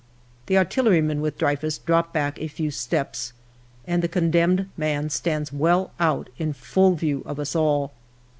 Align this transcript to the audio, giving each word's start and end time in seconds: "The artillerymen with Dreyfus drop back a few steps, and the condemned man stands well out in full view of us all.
"The 0.47 0.57
artillerymen 0.57 1.21
with 1.21 1.37
Dreyfus 1.37 1.77
drop 1.77 2.11
back 2.11 2.39
a 2.41 2.47
few 2.47 2.71
steps, 2.71 3.33
and 3.85 4.01
the 4.01 4.07
condemned 4.07 4.67
man 4.75 5.11
stands 5.11 5.53
well 5.53 5.91
out 5.99 6.31
in 6.39 6.53
full 6.53 6.95
view 6.95 7.21
of 7.27 7.39
us 7.39 7.55
all. 7.55 7.91